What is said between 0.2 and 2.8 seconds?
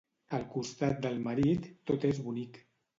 Al costat del marit tot és bonic.